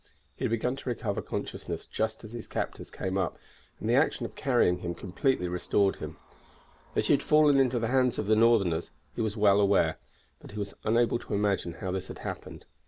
[0.35, 3.37] He had begun to recover consciousness just as his captors came up,
[3.79, 6.17] and the action of carrying him completely restored him.
[6.95, 9.99] That he had fallen into the hands of the Northerners he was well aware;
[10.39, 12.65] but he was unable to imagine how this had happened.